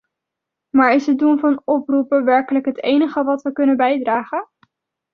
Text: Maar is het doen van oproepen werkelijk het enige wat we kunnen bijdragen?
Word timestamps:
Maar 0.69 0.93
is 0.93 1.05
het 1.05 1.19
doen 1.19 1.39
van 1.39 1.61
oproepen 1.65 2.23
werkelijk 2.25 2.65
het 2.65 2.83
enige 2.83 3.23
wat 3.23 3.41
we 3.41 3.51
kunnen 3.51 3.77
bijdragen? 3.77 4.47